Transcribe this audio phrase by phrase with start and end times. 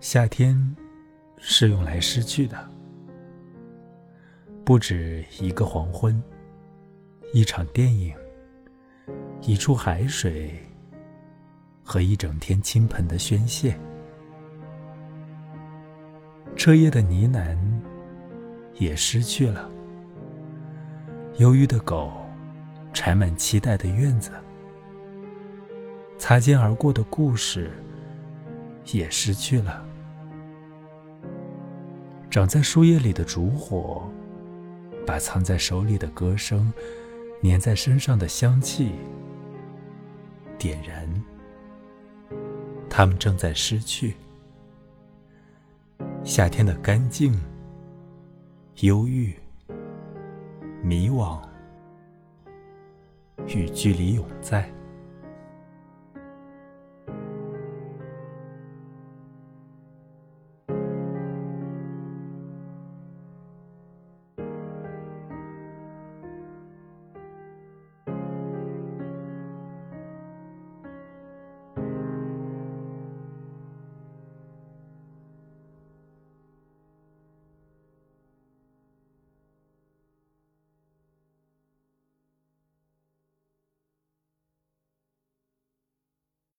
[0.00, 0.56] 夏天
[1.38, 2.56] 是用来失去的，
[4.64, 6.22] 不止一个黄昏，
[7.32, 8.14] 一场电影，
[9.42, 10.56] 一处海水，
[11.82, 13.76] 和一整天倾盆的宣泄。
[16.54, 17.58] 彻夜的呢喃
[18.74, 19.68] 也失去了，
[21.38, 22.12] 忧郁的狗
[22.92, 24.30] 缠满期待的院子，
[26.18, 27.72] 擦肩而过的故事
[28.92, 29.84] 也失去了。
[32.30, 34.08] 长在树叶里的烛火，
[35.06, 36.72] 把藏在手里的歌声、
[37.42, 38.92] 粘在身上的香气
[40.58, 41.08] 点燃。
[42.90, 44.14] 他们正在失去。
[46.22, 47.32] 夏天的干净、
[48.80, 49.34] 忧郁、
[50.82, 51.40] 迷惘
[53.46, 54.70] 与距离永在。